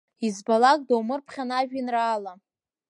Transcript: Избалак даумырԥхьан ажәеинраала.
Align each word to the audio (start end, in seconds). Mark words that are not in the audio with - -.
Избалак 0.25 0.79
даумырԥхьан 0.87 1.49
ажәеинраала. 1.59 2.33